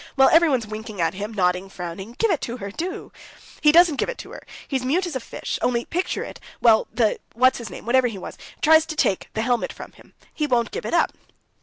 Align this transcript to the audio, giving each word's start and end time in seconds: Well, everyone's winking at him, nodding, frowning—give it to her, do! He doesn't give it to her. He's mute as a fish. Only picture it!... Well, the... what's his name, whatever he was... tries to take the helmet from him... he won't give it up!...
Well, 0.17 0.29
everyone's 0.29 0.65
winking 0.65 0.99
at 0.99 1.13
him, 1.13 1.31
nodding, 1.31 1.69
frowning—give 1.69 2.31
it 2.31 2.41
to 2.41 2.57
her, 2.57 2.71
do! 2.71 3.11
He 3.61 3.71
doesn't 3.71 3.97
give 3.97 4.09
it 4.09 4.17
to 4.17 4.31
her. 4.31 4.41
He's 4.67 4.83
mute 4.83 5.05
as 5.05 5.15
a 5.15 5.19
fish. 5.19 5.59
Only 5.61 5.85
picture 5.85 6.23
it!... 6.23 6.39
Well, 6.59 6.87
the... 6.91 7.19
what's 7.35 7.59
his 7.59 7.69
name, 7.69 7.85
whatever 7.85 8.07
he 8.07 8.17
was... 8.17 8.35
tries 8.63 8.87
to 8.87 8.95
take 8.95 9.29
the 9.35 9.43
helmet 9.43 9.71
from 9.71 9.91
him... 9.91 10.15
he 10.33 10.47
won't 10.47 10.71
give 10.71 10.87
it 10.87 10.95
up!... 10.95 11.11